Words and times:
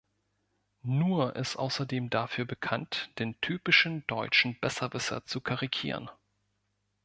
Nuhr 0.81 1.35
ist 1.35 1.57
außerdem 1.57 2.09
dafür 2.09 2.45
bekannt, 2.45 3.11
den 3.19 3.39
typischen 3.39 4.03
deutschen 4.07 4.59
Besserwisser 4.59 5.25
zu 5.27 5.41
karikieren. 5.41 6.09